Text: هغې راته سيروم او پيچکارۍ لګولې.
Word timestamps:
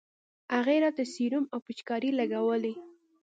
هغې 0.57 0.75
راته 0.83 1.03
سيروم 1.13 1.45
او 1.53 1.59
پيچکارۍ 1.65 2.11
لګولې. 2.19 2.73